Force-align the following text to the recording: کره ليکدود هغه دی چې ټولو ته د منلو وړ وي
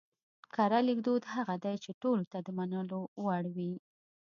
کره 0.53 0.79
ليکدود 0.87 1.23
هغه 1.33 1.55
دی 1.63 1.75
چې 1.83 1.91
ټولو 2.01 2.23
ته 2.31 2.37
د 2.45 2.47
منلو 2.57 2.99
وړ 3.23 3.43
وي 3.55 3.73